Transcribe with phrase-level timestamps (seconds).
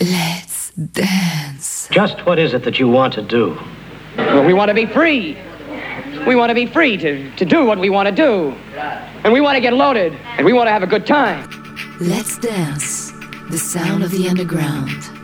[0.00, 1.88] Let's dance.
[1.90, 3.58] Just what is it that you want to do?
[4.16, 5.36] Well, we want to be free.
[6.26, 8.50] We want to be free to, to do what we want to do.
[9.24, 10.12] And we want to get loaded.
[10.36, 11.48] And we want to have a good time.
[12.00, 13.12] Let's dance.
[13.50, 15.17] The sound of the underground.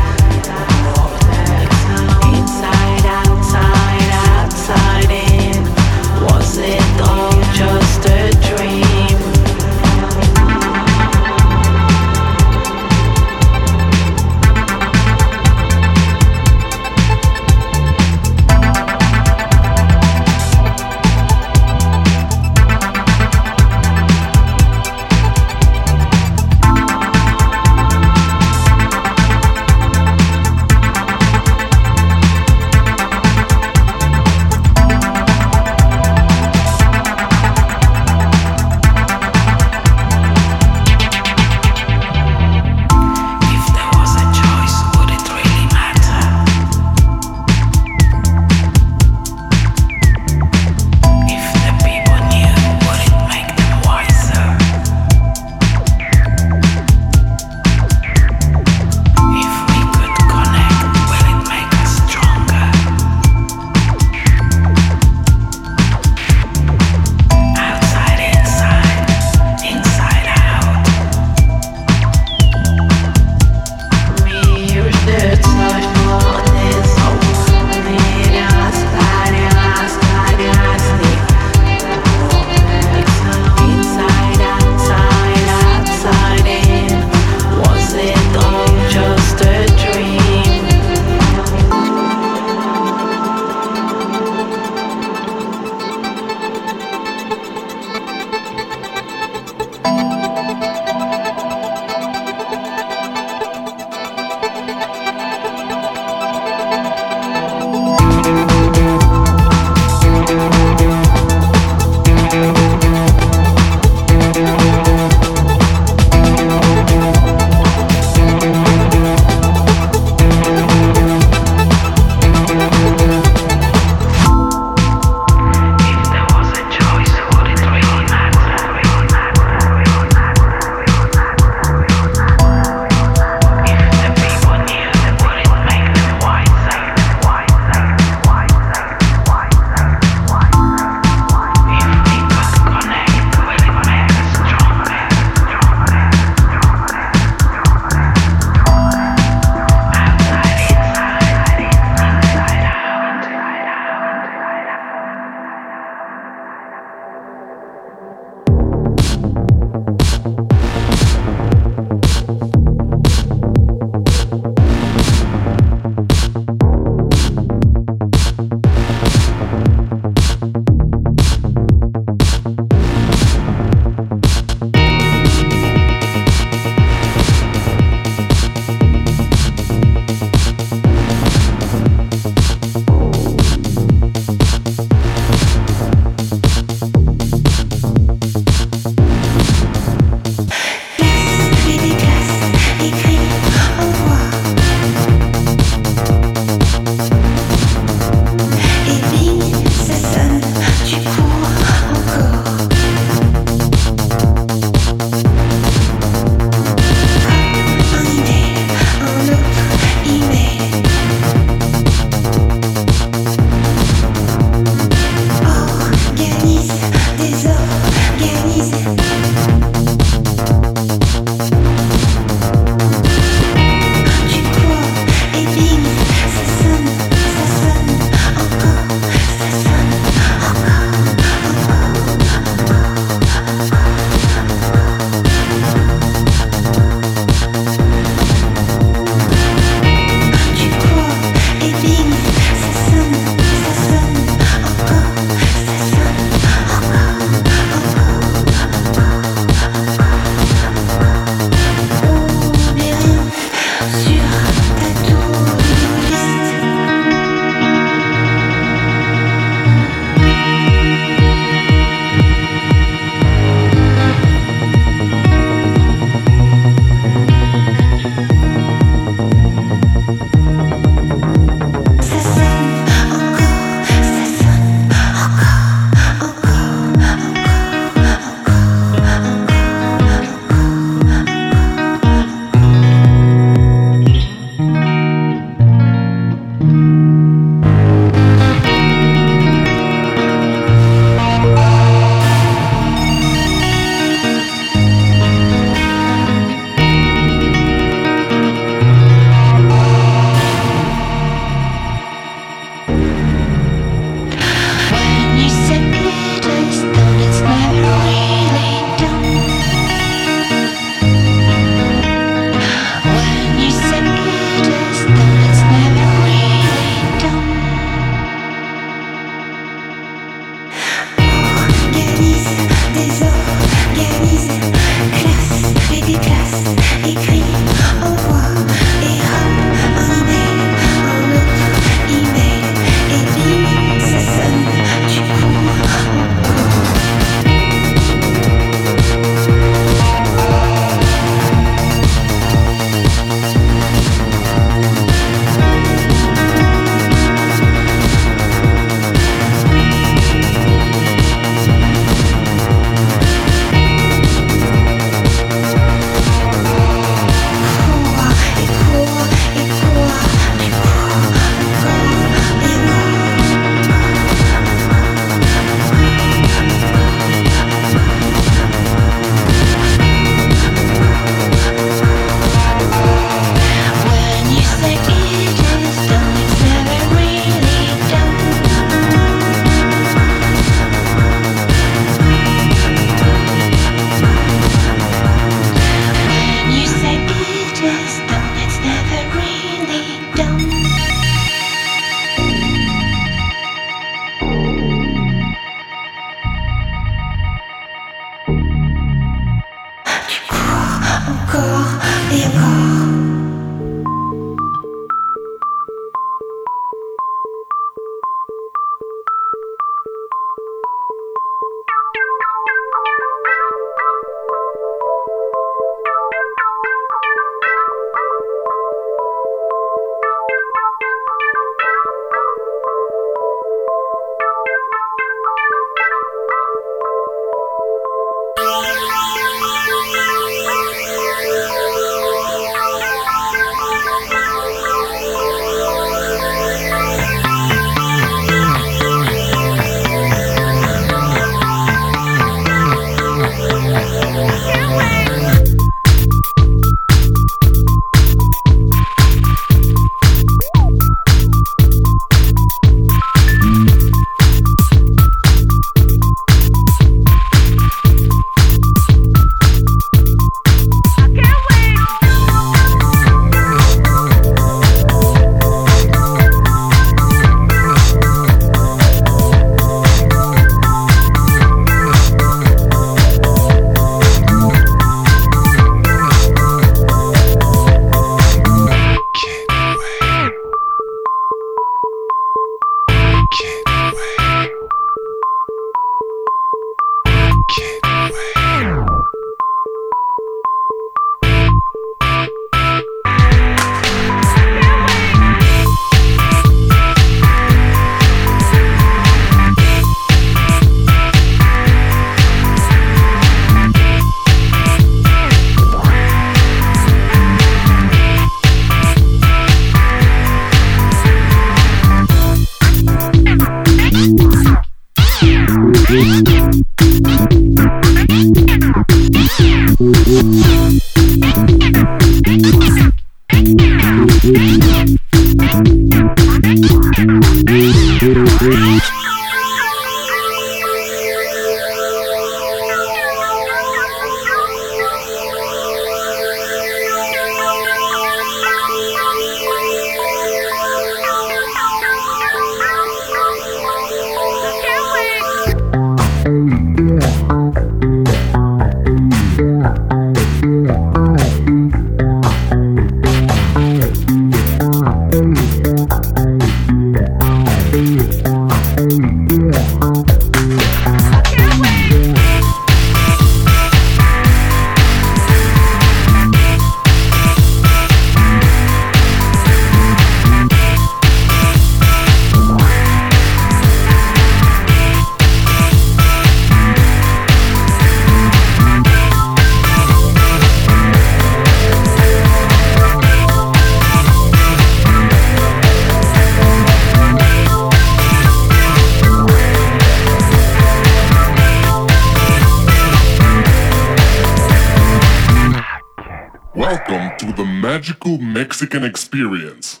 [598.92, 600.00] Mexican experience.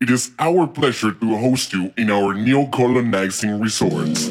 [0.00, 4.28] It is our pleasure to host you in our neo-colonizing resorts.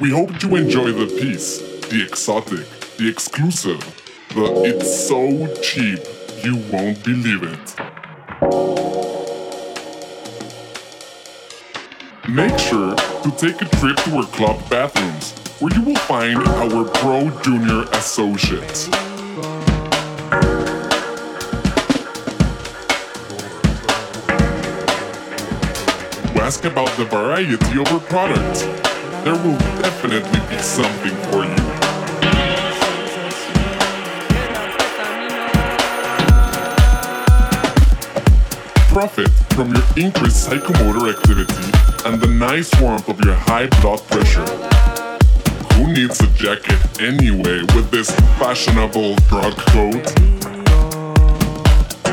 [0.00, 1.58] We hope you enjoy the peace,
[1.88, 2.66] the exotic,
[2.96, 3.80] the exclusive,
[4.34, 6.00] the it's so cheap
[6.42, 7.76] you won't believe it.
[12.28, 16.84] Make sure to take a trip to our club bathrooms where you will find our
[16.84, 18.88] Pro Junior Associates.
[26.42, 28.62] Ask about the variety of our products,
[29.22, 31.54] there will definitely be something for you.
[38.88, 44.71] Profit from your increased psychomotor activity and the nice warmth of your high blood pressure.
[45.74, 50.06] Who needs a jacket anyway with this fashionable drug coat?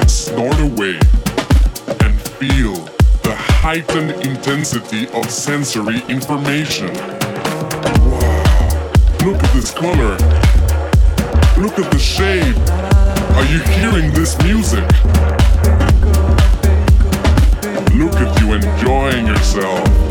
[0.09, 0.99] Snort away
[2.01, 2.75] and feel
[3.23, 6.93] the heightened intensity of sensory information.
[8.07, 8.91] Wow,
[9.25, 10.17] look at this color.
[11.61, 12.55] Look at the shade.
[13.35, 14.83] Are you hearing this music?
[17.95, 20.08] Look at you enjoying yourself.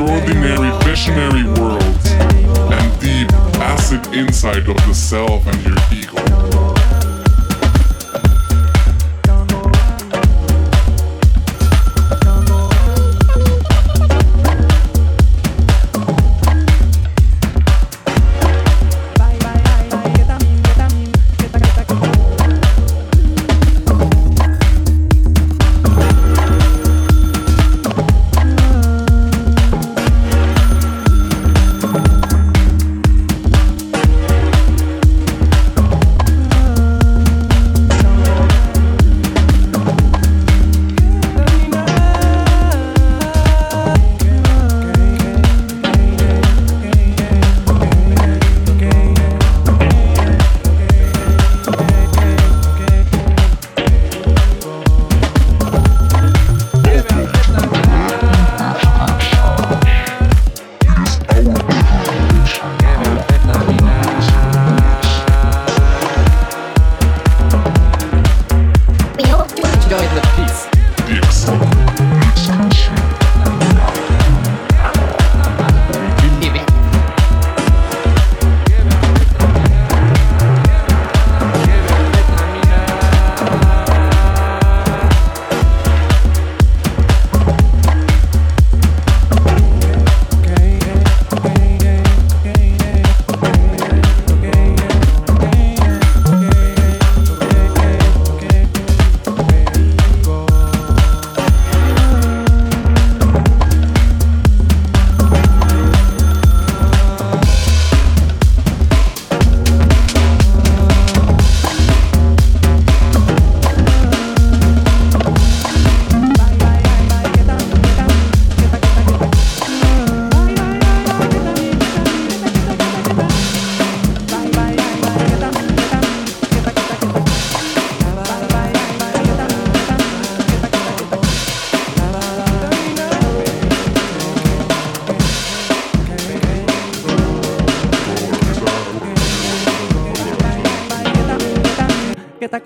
[0.00, 3.30] Extraordinary visionary worlds and deep
[3.60, 6.29] acid insight of the self and your ego.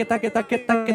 [0.04, 0.93] けたけたけたけ